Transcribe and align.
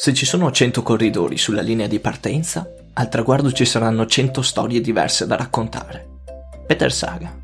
Se 0.00 0.14
ci 0.14 0.26
sono 0.26 0.52
100 0.52 0.84
corridori 0.84 1.36
sulla 1.36 1.60
linea 1.60 1.88
di 1.88 1.98
partenza, 1.98 2.72
al 2.92 3.08
traguardo 3.08 3.50
ci 3.50 3.64
saranno 3.64 4.06
100 4.06 4.42
storie 4.42 4.80
diverse 4.80 5.26
da 5.26 5.34
raccontare. 5.34 6.20
Peter 6.68 6.92
Saga. 6.92 7.36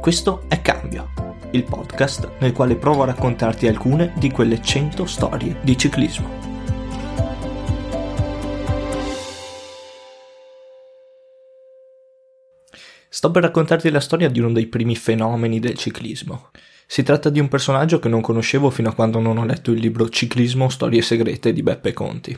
Questo 0.00 0.42
è 0.48 0.60
Cambio, 0.60 1.12
il 1.52 1.62
podcast 1.62 2.30
nel 2.40 2.50
quale 2.50 2.74
provo 2.74 3.04
a 3.04 3.06
raccontarti 3.06 3.68
alcune 3.68 4.12
di 4.16 4.32
quelle 4.32 4.60
100 4.60 5.06
storie 5.06 5.58
di 5.62 5.78
ciclismo. 5.78 6.51
Sto 13.14 13.30
per 13.30 13.42
raccontarti 13.42 13.90
la 13.90 14.00
storia 14.00 14.30
di 14.30 14.40
uno 14.40 14.52
dei 14.52 14.68
primi 14.68 14.96
fenomeni 14.96 15.60
del 15.60 15.76
ciclismo, 15.76 16.48
si 16.86 17.02
tratta 17.02 17.28
di 17.28 17.40
un 17.40 17.48
personaggio 17.48 17.98
che 17.98 18.08
non 18.08 18.22
conoscevo 18.22 18.70
fino 18.70 18.88
a 18.88 18.94
quando 18.94 19.20
non 19.20 19.36
ho 19.36 19.44
letto 19.44 19.70
il 19.70 19.80
libro 19.80 20.08
Ciclismo 20.08 20.70
Storie 20.70 21.02
segrete 21.02 21.52
di 21.52 21.62
Beppe 21.62 21.92
Conti. 21.92 22.34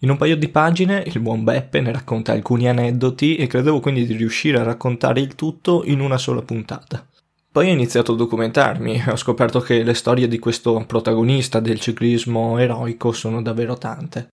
In 0.00 0.10
un 0.10 0.16
paio 0.16 0.36
di 0.36 0.48
pagine 0.48 1.04
il 1.06 1.20
buon 1.20 1.44
Beppe 1.44 1.80
ne 1.80 1.92
racconta 1.92 2.32
alcuni 2.32 2.68
aneddoti 2.68 3.36
e 3.36 3.46
credevo 3.46 3.78
quindi 3.78 4.04
di 4.04 4.16
riuscire 4.16 4.58
a 4.58 4.64
raccontare 4.64 5.20
il 5.20 5.36
tutto 5.36 5.84
in 5.84 6.00
una 6.00 6.18
sola 6.18 6.42
puntata. 6.42 7.06
Poi 7.48 7.68
ho 7.68 7.72
iniziato 7.72 8.14
a 8.14 8.16
documentarmi 8.16 8.94
e 8.94 9.10
ho 9.12 9.16
scoperto 9.16 9.60
che 9.60 9.84
le 9.84 9.94
storie 9.94 10.26
di 10.26 10.40
questo 10.40 10.84
protagonista 10.88 11.60
del 11.60 11.78
ciclismo 11.78 12.58
eroico 12.58 13.12
sono 13.12 13.40
davvero 13.42 13.78
tante. 13.78 14.30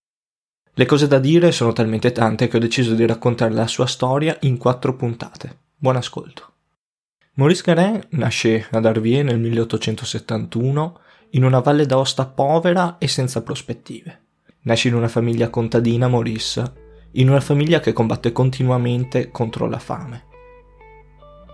Le 0.77 0.85
cose 0.85 1.07
da 1.07 1.19
dire 1.19 1.53
sono 1.53 1.71
talmente 1.71 2.11
tante 2.11 2.49
che 2.49 2.57
ho 2.57 2.59
deciso 2.59 2.95
di 2.95 3.05
raccontare 3.05 3.53
la 3.53 3.65
sua 3.65 3.85
storia 3.85 4.35
in 4.41 4.57
quattro 4.57 4.93
puntate. 4.93 5.59
Buon 5.77 5.95
ascolto. 5.95 6.51
Maurice 7.35 7.61
Garin 7.63 8.05
nasce 8.09 8.67
ad 8.69 8.85
Arvier 8.85 9.23
nel 9.23 9.39
1871 9.39 10.99
in 11.29 11.45
una 11.45 11.61
valle 11.61 11.85
d'Aosta 11.85 12.25
povera 12.25 12.97
e 12.97 13.07
senza 13.07 13.41
prospettive. 13.41 14.23
Nasce 14.63 14.89
in 14.89 14.95
una 14.95 15.07
famiglia 15.07 15.49
contadina 15.49 16.09
Maurice, 16.09 16.73
in 17.13 17.29
una 17.29 17.39
famiglia 17.39 17.79
che 17.79 17.93
combatte 17.93 18.33
continuamente 18.33 19.31
contro 19.31 19.67
la 19.67 19.79
fame. 19.79 20.25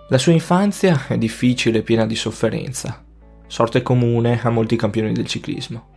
La 0.10 0.18
sua 0.18 0.32
infanzia 0.32 1.06
è 1.08 1.20
difficile 1.20 1.78
e 1.80 1.84
piena 1.84 2.08
di 2.08 2.16
sofferenza, 2.16 3.06
sorte 3.46 3.84
comune 3.84 4.42
a 4.42 4.50
molti 4.50 4.76
campioni 4.76 5.12
del 5.12 5.28
ciclismo. 5.28 5.90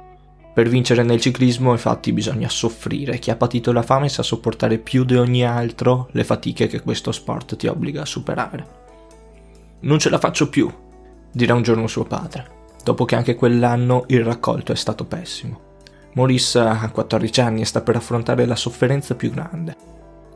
Per 0.54 0.68
vincere 0.68 1.02
nel 1.02 1.20
ciclismo 1.20 1.72
infatti 1.72 2.12
bisogna 2.12 2.48
soffrire, 2.48 3.18
chi 3.18 3.32
ha 3.32 3.36
patito 3.36 3.72
la 3.72 3.82
fame 3.82 4.08
sa 4.08 4.22
sopportare 4.22 4.78
più 4.78 5.04
di 5.04 5.16
ogni 5.16 5.44
altro 5.44 6.06
le 6.12 6.22
fatiche 6.22 6.68
che 6.68 6.80
questo 6.80 7.10
sport 7.10 7.56
ti 7.56 7.66
obbliga 7.66 8.02
a 8.02 8.06
superare. 8.06 8.66
Non 9.80 9.98
ce 9.98 10.10
la 10.10 10.18
faccio 10.18 10.48
più, 10.48 10.72
dirà 11.32 11.54
un 11.54 11.62
giorno 11.62 11.88
suo 11.88 12.04
padre, 12.04 12.46
dopo 12.84 13.04
che 13.04 13.16
anche 13.16 13.34
quell'anno 13.34 14.04
il 14.06 14.22
raccolto 14.22 14.70
è 14.70 14.76
stato 14.76 15.04
pessimo. 15.04 15.72
Maurice 16.12 16.60
ha 16.60 16.88
14 16.88 17.40
anni 17.40 17.62
e 17.62 17.64
sta 17.64 17.80
per 17.80 17.96
affrontare 17.96 18.46
la 18.46 18.54
sofferenza 18.54 19.16
più 19.16 19.32
grande. 19.32 19.76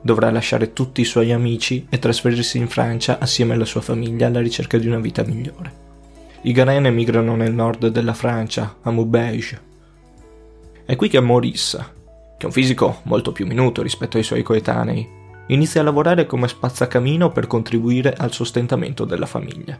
Dovrà 0.03 0.33
lasciare 0.33 0.73
tutti 0.73 1.01
i 1.01 1.05
suoi 1.05 1.31
amici 1.31 1.87
e 1.89 2.01
trasferirsi 2.01 2.59
in 2.59 2.67
Francia 2.67 3.21
assieme 3.21 3.55
alla 3.55 3.65
sua 3.65 3.83
famiglia 3.83 4.27
alla 4.27 4.41
ricerca 4.41 4.79
di 4.79 4.89
una 4.89 4.99
vita 4.99 5.23
migliore. 5.23 5.87
I 6.43 6.51
Garen 6.51 6.87
emigrano 6.87 7.37
nel 7.37 7.55
nord 7.55 7.87
della 7.87 8.15
Francia, 8.15 8.79
a 8.83 8.91
Maubeuge. 8.91 9.68
È 10.89 10.97
qui 10.97 11.11
che 11.11 11.21
Maurice, 11.21 11.77
che 12.39 12.45
è 12.45 12.47
un 12.47 12.51
fisico 12.51 13.01
molto 13.03 13.31
più 13.31 13.47
minuto 13.47 13.83
rispetto 13.83 14.17
ai 14.17 14.23
suoi 14.23 14.43
coetanei, 14.43 15.07
inizia 15.49 15.83
a 15.83 15.85
lavorare 15.85 16.25
come 16.25 16.49
spazzacamino 16.49 17.31
per 17.31 17.47
contribuire 17.47 18.15
al 18.15 18.33
sostentamento 18.33 19.05
della 19.05 19.27
famiglia. 19.27 19.79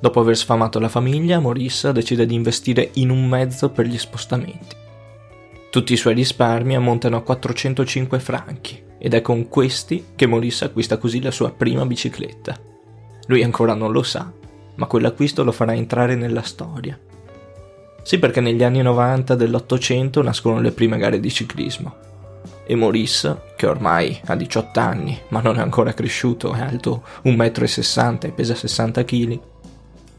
Dopo 0.00 0.18
aver 0.18 0.36
sfamato 0.36 0.80
la 0.80 0.88
famiglia, 0.88 1.38
Maurice 1.38 1.92
decide 1.92 2.26
di 2.26 2.34
investire 2.34 2.90
in 2.94 3.10
un 3.10 3.28
mezzo 3.28 3.70
per 3.70 3.86
gli 3.86 3.96
spostamenti. 3.96 4.74
Tutti 5.70 5.92
i 5.92 5.96
suoi 5.96 6.14
risparmi 6.14 6.74
ammontano 6.74 7.16
a 7.16 7.22
405 7.22 8.18
franchi 8.18 8.82
ed 8.98 9.14
è 9.14 9.20
con 9.20 9.46
questi 9.46 10.06
che 10.16 10.26
Maurice 10.26 10.64
acquista 10.64 10.98
così 10.98 11.22
la 11.22 11.30
sua 11.30 11.52
prima 11.52 11.86
bicicletta. 11.86 12.58
Lui 13.26 13.44
ancora 13.44 13.74
non 13.74 13.92
lo 13.92 14.02
sa, 14.02 14.32
ma 14.74 14.86
quell'acquisto 14.86 15.44
lo 15.44 15.52
farà 15.52 15.76
entrare 15.76 16.16
nella 16.16 16.42
storia. 16.42 16.98
Sì, 18.08 18.18
perché 18.18 18.40
negli 18.40 18.64
anni 18.64 18.80
90 18.80 19.34
dell'Ottocento 19.34 20.22
nascono 20.22 20.60
le 20.60 20.72
prime 20.72 20.96
gare 20.96 21.20
di 21.20 21.30
ciclismo 21.30 21.94
e 22.64 22.74
Maurice, 22.74 23.52
che 23.54 23.66
ormai 23.66 24.18
ha 24.24 24.34
18 24.34 24.80
anni 24.80 25.20
ma 25.28 25.42
non 25.42 25.58
è 25.58 25.60
ancora 25.60 25.92
cresciuto, 25.92 26.54
è 26.54 26.60
alto 26.60 27.02
1,60 27.24 28.12
m 28.12 28.18
e 28.22 28.30
pesa 28.30 28.54
60 28.54 29.04
kg, 29.04 29.38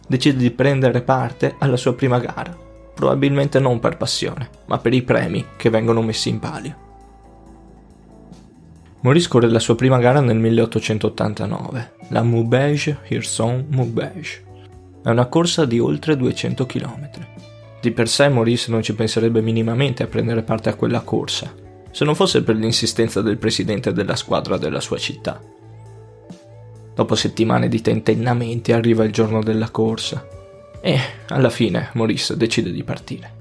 decide 0.05 0.37
di 0.37 0.51
prendere 0.51 1.01
parte 1.01 1.55
alla 1.57 1.77
sua 1.77 1.95
prima 1.95 2.19
gara, 2.19 2.55
probabilmente 2.93 3.57
non 3.57 3.79
per 3.79 3.97
passione, 3.97 4.47
ma 4.67 4.77
per 4.77 4.93
i 4.93 5.01
premi 5.01 5.43
che 5.57 5.71
vengono 5.71 6.03
messi 6.03 6.29
in 6.29 6.37
palio. 6.37 6.75
Maurice 8.99 9.29
corre 9.29 9.49
la 9.49 9.57
sua 9.57 9.75
prima 9.75 9.97
gara 9.97 10.19
nel 10.19 10.37
1889, 10.37 11.93
la 12.09 12.21
Maubeuge-Hirson-Maubeuge. 12.21 14.43
È 15.01 15.09
una 15.09 15.25
corsa 15.25 15.65
di 15.65 15.79
oltre 15.79 16.15
200 16.15 16.67
km. 16.67 17.09
Di 17.81 17.91
per 17.91 18.09
sé 18.09 18.27
Maurice 18.27 18.71
non 18.71 18.83
ci 18.83 18.93
penserebbe 18.93 19.41
minimamente 19.41 20.03
a 20.03 20.07
prendere 20.07 20.43
parte 20.43 20.67
a 20.67 20.75
quella 20.75 20.99
corsa, 20.99 21.53
se 21.91 22.03
non 22.03 22.13
fosse 22.13 22.43
per 22.43 22.55
l'insistenza 22.55 23.21
del 23.21 23.37
presidente 23.37 23.93
della 23.93 24.17
squadra 24.17 24.57
della 24.57 24.81
sua 24.81 24.97
città. 24.97 25.41
Dopo 26.93 27.15
settimane 27.15 27.69
di 27.69 27.79
tentennamenti 27.79 28.73
arriva 28.73 29.05
il 29.05 29.13
giorno 29.13 29.41
della 29.41 29.69
corsa 29.69 30.27
e, 30.81 30.99
alla 31.29 31.49
fine, 31.49 31.89
Maurice 31.93 32.35
decide 32.35 32.71
di 32.71 32.83
partire. 32.83 33.37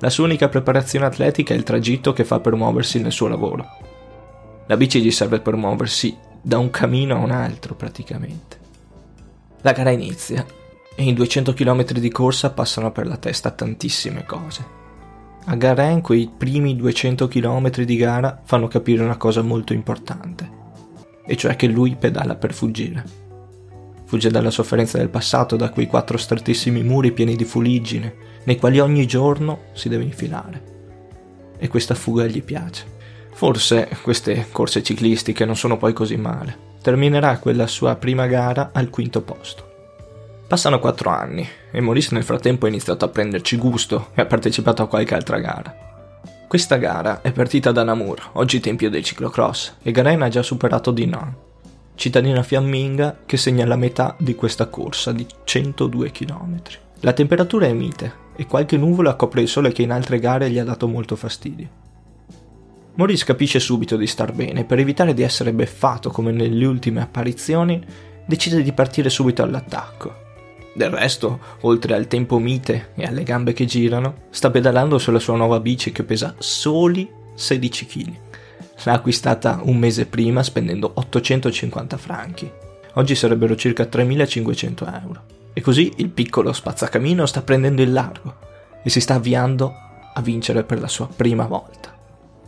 La 0.00 0.10
sua 0.10 0.24
unica 0.24 0.48
preparazione 0.48 1.04
atletica 1.04 1.54
è 1.54 1.56
il 1.56 1.62
tragitto 1.62 2.12
che 2.12 2.24
fa 2.24 2.40
per 2.40 2.56
muoversi 2.56 3.00
nel 3.00 3.12
suo 3.12 3.28
lavoro. 3.28 3.66
La 4.66 4.76
bici 4.76 5.00
gli 5.00 5.12
serve 5.12 5.38
per 5.38 5.54
muoversi 5.54 6.16
da 6.42 6.58
un 6.58 6.70
camino 6.70 7.14
a 7.14 7.18
un 7.18 7.30
altro 7.30 7.76
praticamente. 7.76 8.58
La 9.60 9.72
gara 9.72 9.90
inizia 9.90 10.44
e 10.94 11.04
in 11.04 11.14
200 11.14 11.54
km 11.54 11.92
di 11.92 12.10
corsa 12.10 12.50
passano 12.50 12.92
per 12.92 13.06
la 13.06 13.16
testa 13.16 13.50
tantissime 13.50 14.24
cose. 14.24 14.78
A 15.46 15.54
Garen 15.56 16.00
quei 16.02 16.30
primi 16.36 16.76
200 16.76 17.26
km 17.26 17.70
di 17.82 17.96
gara 17.96 18.40
fanno 18.44 18.68
capire 18.68 19.02
una 19.02 19.16
cosa 19.16 19.42
molto 19.42 19.72
importante, 19.72 20.48
e 21.24 21.36
cioè 21.36 21.56
che 21.56 21.66
lui 21.66 21.96
pedala 21.96 22.34
per 22.34 22.52
fuggire. 22.52 23.04
Fugge 24.04 24.30
dalla 24.30 24.50
sofferenza 24.50 24.98
del 24.98 25.08
passato, 25.08 25.56
da 25.56 25.70
quei 25.70 25.86
quattro 25.86 26.18
strettissimi 26.18 26.82
muri 26.82 27.12
pieni 27.12 27.36
di 27.36 27.44
fuliggine, 27.44 28.14
nei 28.44 28.58
quali 28.58 28.80
ogni 28.80 29.06
giorno 29.06 29.66
si 29.72 29.88
deve 29.88 30.04
infilare. 30.04 30.62
E 31.56 31.68
questa 31.68 31.94
fuga 31.94 32.26
gli 32.26 32.42
piace. 32.42 32.84
Forse 33.32 33.88
queste 34.02 34.48
corse 34.50 34.82
ciclistiche 34.82 35.44
non 35.44 35.56
sono 35.56 35.76
poi 35.76 35.92
così 35.92 36.16
male. 36.16 36.68
Terminerà 36.82 37.38
quella 37.38 37.66
sua 37.66 37.94
prima 37.94 38.26
gara 38.26 38.70
al 38.72 38.90
quinto 38.90 39.22
posto. 39.22 39.69
Passano 40.50 40.80
quattro 40.80 41.10
anni 41.10 41.48
e 41.70 41.80
Maurice 41.80 42.12
nel 42.12 42.24
frattempo 42.24 42.66
ha 42.66 42.68
iniziato 42.68 43.04
a 43.04 43.08
prenderci 43.08 43.56
gusto 43.56 44.08
e 44.14 44.22
ha 44.22 44.26
partecipato 44.26 44.82
a 44.82 44.88
qualche 44.88 45.14
altra 45.14 45.38
gara. 45.38 45.72
Questa 46.48 46.74
gara 46.74 47.20
è 47.20 47.30
partita 47.30 47.70
da 47.70 47.84
Namur, 47.84 48.30
oggi 48.32 48.58
tempio 48.58 48.90
del 48.90 49.04
ciclocross, 49.04 49.74
e 49.80 49.92
Garen 49.92 50.22
ha 50.22 50.28
già 50.28 50.42
superato 50.42 50.90
Dinan, 50.90 51.32
cittadina 51.94 52.42
fiamminga 52.42 53.18
che 53.26 53.36
segna 53.36 53.64
la 53.64 53.76
metà 53.76 54.16
di 54.18 54.34
questa 54.34 54.66
corsa 54.66 55.12
di 55.12 55.24
102 55.44 56.10
km. 56.10 56.62
La 57.02 57.12
temperatura 57.12 57.66
è 57.66 57.72
mite 57.72 58.12
e 58.34 58.46
qualche 58.46 58.76
nuvola 58.76 59.14
copre 59.14 59.42
il 59.42 59.48
sole 59.48 59.70
che 59.70 59.82
in 59.82 59.92
altre 59.92 60.18
gare 60.18 60.50
gli 60.50 60.58
ha 60.58 60.64
dato 60.64 60.88
molto 60.88 61.14
fastidio. 61.14 61.68
Maurice 62.94 63.24
capisce 63.24 63.60
subito 63.60 63.96
di 63.96 64.08
star 64.08 64.32
bene 64.32 64.62
e 64.62 64.64
per 64.64 64.80
evitare 64.80 65.14
di 65.14 65.22
essere 65.22 65.52
beffato 65.52 66.10
come 66.10 66.32
nelle 66.32 66.64
ultime 66.64 67.02
apparizioni 67.02 67.80
decide 68.26 68.64
di 68.64 68.72
partire 68.72 69.10
subito 69.10 69.44
all'attacco 69.44 70.26
del 70.72 70.90
resto, 70.90 71.40
oltre 71.62 71.94
al 71.94 72.06
tempo 72.06 72.38
mite 72.38 72.90
e 72.94 73.04
alle 73.04 73.22
gambe 73.22 73.52
che 73.52 73.64
girano, 73.64 74.26
sta 74.30 74.50
pedalando 74.50 74.98
sulla 74.98 75.18
sua 75.18 75.36
nuova 75.36 75.60
bici 75.60 75.92
che 75.92 76.04
pesa 76.04 76.34
soli 76.38 77.08
16 77.34 77.86
kg. 77.86 78.12
L'ha 78.84 78.92
acquistata 78.92 79.60
un 79.62 79.76
mese 79.76 80.06
prima 80.06 80.42
spendendo 80.42 80.90
850 80.94 81.96
franchi. 81.96 82.50
Oggi 82.94 83.14
sarebbero 83.14 83.56
circa 83.56 83.84
3500 83.84 84.86
euro. 85.02 85.22
E 85.52 85.60
così 85.60 85.92
il 85.96 86.08
piccolo 86.08 86.52
spazzacamino 86.52 87.26
sta 87.26 87.42
prendendo 87.42 87.82
il 87.82 87.92
largo 87.92 88.36
e 88.82 88.88
si 88.88 89.00
sta 89.00 89.14
avviando 89.14 89.74
a 90.14 90.20
vincere 90.22 90.64
per 90.64 90.80
la 90.80 90.88
sua 90.88 91.08
prima 91.08 91.46
volta. 91.46 91.96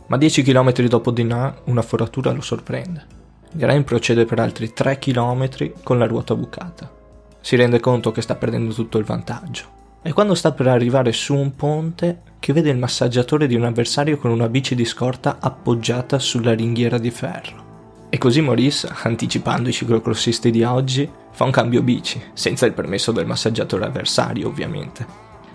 Ma 0.07 0.17
10 0.17 0.41
km 0.43 0.71
dopo 0.87 1.11
Dinah 1.11 1.55
una 1.65 1.81
foratura 1.81 2.31
lo 2.31 2.41
sorprende. 2.41 3.05
Grain 3.51 3.83
procede 3.83 4.25
per 4.25 4.39
altri 4.39 4.73
3 4.73 4.97
km 4.97 5.71
con 5.83 5.99
la 5.99 6.07
ruota 6.07 6.35
bucata 6.35 7.01
si 7.43 7.57
rende 7.57 7.81
conto 7.81 8.13
che 8.13 8.21
sta 8.21 8.35
perdendo 8.35 8.73
tutto 8.73 8.97
il 8.97 9.03
vantaggio. 9.03 9.65
E 10.01 10.13
quando 10.13 10.33
sta 10.33 10.53
per 10.53 10.67
arrivare 10.67 11.11
su 11.11 11.35
un 11.35 11.57
ponte, 11.57 12.21
che 12.39 12.53
vede 12.53 12.69
il 12.69 12.77
massaggiatore 12.77 13.47
di 13.47 13.55
un 13.55 13.65
avversario 13.65 14.17
con 14.17 14.31
una 14.31 14.47
bici 14.47 14.75
di 14.75 14.85
scorta 14.85 15.37
appoggiata 15.41 16.19
sulla 16.19 16.53
ringhiera 16.53 16.97
di 16.97 17.11
ferro. 17.11 18.07
E 18.09 18.17
così 18.17 18.39
Maurice, 18.39 18.89
anticipando 19.03 19.67
i 19.67 19.73
ciclocrossisti 19.73 20.51
di 20.51 20.63
oggi, 20.63 21.09
fa 21.31 21.43
un 21.43 21.51
cambio 21.51 21.81
bici, 21.81 22.21
senza 22.31 22.65
il 22.65 22.71
permesso 22.71 23.11
del 23.11 23.25
massaggiatore 23.25 23.85
avversario 23.85 24.47
ovviamente. 24.47 25.05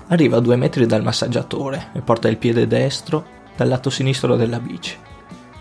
Arriva 0.08 0.36
a 0.36 0.40
due 0.40 0.56
metri 0.56 0.84
dal 0.84 1.02
massaggiatore 1.02 1.88
e 1.94 2.00
porta 2.00 2.28
il 2.28 2.36
piede 2.36 2.66
destro 2.66 3.24
dal 3.56 3.68
lato 3.68 3.88
sinistro 3.88 4.36
della 4.36 4.60
bici. 4.60 4.94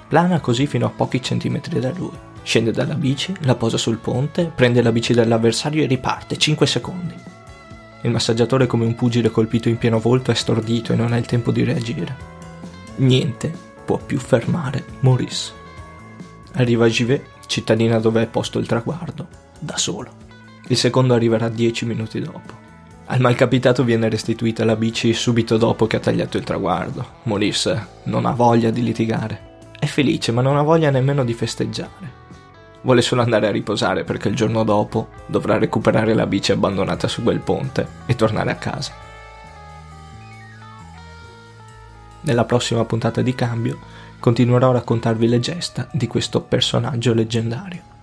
Plana 0.08 0.40
così 0.40 0.68
fino 0.68 0.86
a 0.86 0.90
pochi 0.90 1.22
centimetri 1.22 1.80
da 1.80 1.92
lui. 1.92 2.12
Scende 2.42 2.72
dalla 2.72 2.96
bici, 2.96 3.36
la 3.42 3.56
posa 3.56 3.78
sul 3.78 3.98
ponte, 3.98 4.50
prende 4.56 4.82
la 4.82 4.94
bici 4.94 5.14
dell'avversario 5.14 5.84
e 5.84 5.88
riparte 5.88 6.38
5 6.38 6.66
secondi. 6.66 7.14
Il 8.02 8.12
massaggiatore 8.12 8.68
come 8.68 8.86
un 8.86 8.96
pugile 8.96 9.30
colpito 9.30 9.68
in 9.68 9.78
pieno 9.78 10.00
volto 10.00 10.32
è 10.32 10.34
stordito 10.34 10.94
e 10.94 10.96
non 10.96 11.12
ha 11.12 11.18
il 11.18 11.26
tempo 11.26 11.52
di 11.52 11.66
reagire. 11.66 12.16
Niente 12.98 13.52
può 13.84 13.98
più 13.98 14.18
fermare 14.18 14.86
Maurice. 15.02 15.52
Arriva 16.54 16.86
a 16.86 16.90
Givet, 16.90 17.26
cittadina 17.48 18.00
dove 18.00 18.22
è 18.22 18.28
posto 18.28 18.60
il 18.60 18.66
traguardo, 18.66 19.28
da 19.60 19.76
solo. 19.76 20.10
Il 20.68 20.78
secondo 20.78 21.14
arriverà 21.14 21.50
10 21.50 21.86
minuti 21.86 22.20
dopo. 22.22 22.66
Al 23.08 23.20
malcapitato 23.20 23.84
viene 23.84 24.10
restituita 24.10 24.64
la 24.64 24.76
bici 24.76 25.14
subito 25.14 25.58
dopo 25.58 25.86
che 25.86 25.98
ha 25.98 26.00
tagliato 26.00 26.38
il 26.38 26.44
traguardo. 26.44 27.06
Maurice 27.24 27.88
non 28.04 28.26
ha 28.26 28.32
voglia 28.32 28.70
di 28.70 28.84
litigare. 28.84 29.57
È 29.80 29.86
felice 29.86 30.32
ma 30.32 30.42
non 30.42 30.58
ha 30.58 30.62
voglia 30.62 30.90
nemmeno 30.90 31.24
di 31.24 31.34
festeggiare. 31.34 32.26
Vuole 32.82 33.02
solo 33.02 33.22
andare 33.22 33.48
a 33.48 33.52
riposare 33.52 34.04
perché 34.04 34.28
il 34.30 34.36
giorno 34.36 34.64
dopo 34.64 35.10
dovrà 35.26 35.58
recuperare 35.58 36.14
la 36.14 36.26
bici 36.26 36.52
abbandonata 36.52 37.08
su 37.08 37.24
quel 37.24 37.40
ponte 37.40 37.88
e 38.06 38.16
tornare 38.16 38.52
a 38.52 38.56
casa. 38.56 38.94
Nella 42.22 42.46
prossima 42.46 42.86
puntata 42.86 43.22
di 43.22 43.36
Cambio 43.36 43.80
continuerò 44.20 44.70
a 44.70 44.74
raccontarvi 44.74 45.28
le 45.28 45.40
gesta 45.40 45.88
di 45.92 46.08
questo 46.08 46.42
personaggio 46.42 47.14
leggendario. 47.14 47.96